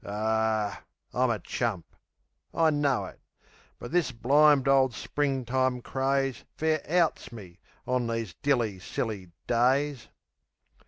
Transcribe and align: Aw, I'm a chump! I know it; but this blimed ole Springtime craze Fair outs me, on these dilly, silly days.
Aw, 0.03 0.81
I'm 1.13 1.29
a 1.29 1.37
chump! 1.37 1.95
I 2.55 2.71
know 2.71 3.05
it; 3.05 3.19
but 3.77 3.91
this 3.91 4.11
blimed 4.11 4.67
ole 4.67 4.89
Springtime 4.89 5.79
craze 5.83 6.43
Fair 6.57 6.83
outs 6.89 7.31
me, 7.31 7.59
on 7.85 8.07
these 8.07 8.33
dilly, 8.41 8.79
silly 8.79 9.29
days. 9.45 10.07